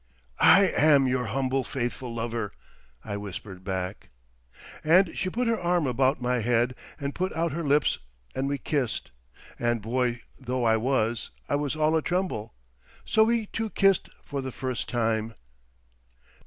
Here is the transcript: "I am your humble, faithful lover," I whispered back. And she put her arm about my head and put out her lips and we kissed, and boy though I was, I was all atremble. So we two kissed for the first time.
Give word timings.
"I 0.39 0.63
am 0.69 1.05
your 1.05 1.25
humble, 1.27 1.63
faithful 1.63 2.11
lover," 2.11 2.51
I 3.05 3.17
whispered 3.17 3.63
back. 3.63 4.09
And 4.83 5.15
she 5.15 5.29
put 5.29 5.47
her 5.47 5.59
arm 5.59 5.85
about 5.85 6.19
my 6.19 6.39
head 6.39 6.73
and 6.99 7.13
put 7.13 7.31
out 7.33 7.51
her 7.51 7.63
lips 7.63 7.99
and 8.33 8.47
we 8.47 8.57
kissed, 8.57 9.11
and 9.59 9.79
boy 9.79 10.21
though 10.39 10.63
I 10.63 10.75
was, 10.75 11.29
I 11.47 11.53
was 11.55 11.75
all 11.75 11.95
atremble. 11.95 12.55
So 13.05 13.25
we 13.25 13.45
two 13.45 13.69
kissed 13.69 14.09
for 14.23 14.41
the 14.41 14.51
first 14.51 14.89
time. 14.89 15.35